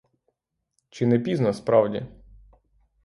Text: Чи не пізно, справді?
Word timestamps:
Чи 0.89 1.05
не 1.05 1.19
пізно, 1.19 1.53
справді? 1.53 2.05